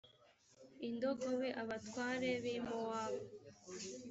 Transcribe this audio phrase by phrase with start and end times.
[0.87, 3.21] indogobe abatware b ‘i mowabu.